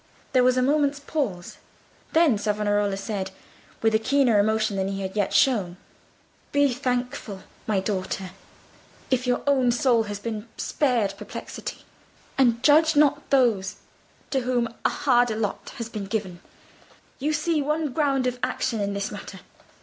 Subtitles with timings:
[0.33, 1.57] There was a moment's pause.
[2.13, 3.29] Then Savonarola said,
[3.83, 5.77] with keener emotion than he had yet shown—
[6.51, 8.31] "Be thankful, my daughter,
[9.11, 11.83] if your own soul has been spared perplexity;
[12.35, 13.75] and judge not those
[14.31, 16.39] to whom a harder lot has been given.
[17.19, 19.41] You see one ground of action in this matter.